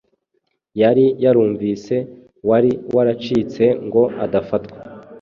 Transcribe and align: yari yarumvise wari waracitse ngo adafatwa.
yari 0.81 1.05
yarumvise 1.23 1.95
wari 2.49 2.71
waracitse 2.95 3.63
ngo 3.85 4.03
adafatwa. 4.25 4.77